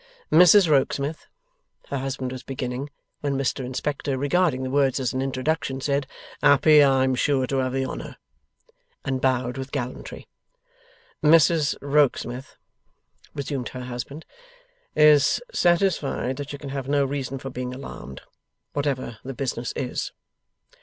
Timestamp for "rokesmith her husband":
0.67-2.31